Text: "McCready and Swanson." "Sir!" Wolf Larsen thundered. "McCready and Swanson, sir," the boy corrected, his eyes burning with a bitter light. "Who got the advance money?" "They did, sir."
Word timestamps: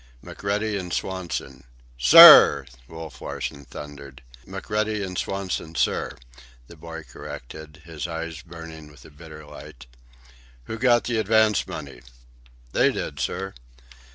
"McCready 0.23 0.77
and 0.77 0.91
Swanson." 0.91 1.63
"Sir!" 1.95 2.65
Wolf 2.87 3.21
Larsen 3.21 3.65
thundered. 3.65 4.23
"McCready 4.47 5.03
and 5.03 5.15
Swanson, 5.15 5.75
sir," 5.75 6.17
the 6.65 6.75
boy 6.75 7.03
corrected, 7.03 7.83
his 7.85 8.07
eyes 8.07 8.41
burning 8.41 8.89
with 8.89 9.05
a 9.05 9.11
bitter 9.11 9.45
light. 9.45 9.85
"Who 10.63 10.79
got 10.79 11.03
the 11.03 11.19
advance 11.19 11.67
money?" 11.67 12.01
"They 12.71 12.91
did, 12.91 13.19
sir." 13.19 13.53